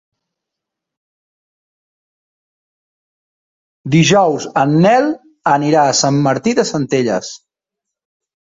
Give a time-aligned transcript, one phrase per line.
[3.97, 5.13] Dijous en Nel
[5.55, 7.33] anirà a Sant Martí de Centelles.